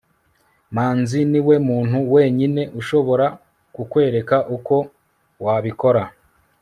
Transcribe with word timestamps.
manzi 0.75 1.19
niwe 1.31 1.55
muntu 1.69 1.97
wenyine 2.13 2.61
ushobora 2.79 3.25
kukwereka 3.75 4.37
uko 4.55 4.75
wabikora 5.45 6.03